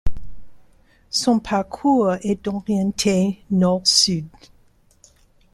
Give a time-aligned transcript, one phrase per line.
[1.11, 4.25] Son parcours est orienté Nord-sud.